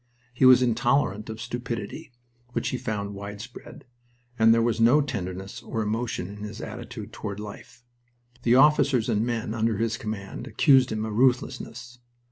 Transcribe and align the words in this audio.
He 0.33 0.45
was 0.45 0.63
intolerant 0.63 1.29
of 1.29 1.39
stupidity, 1.39 2.11
which 2.53 2.69
he 2.69 2.77
found 2.79 3.13
widespread, 3.13 3.85
and 4.39 4.51
there 4.51 4.59
was 4.63 4.81
no 4.81 4.99
tenderness 4.99 5.61
or 5.61 5.83
emotion 5.83 6.27
in 6.27 6.37
his 6.37 6.59
attitude 6.59 7.13
toward 7.13 7.39
life. 7.39 7.83
The 8.41 8.55
officers 8.55 9.09
and 9.09 9.23
men 9.23 9.53
under 9.53 9.77
his 9.77 9.97
command 9.97 10.47
accused 10.47 10.91
him 10.91 11.05
of 11.05 11.13
ruthlessness. 11.13 11.99